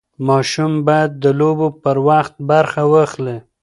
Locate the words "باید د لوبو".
0.87-1.67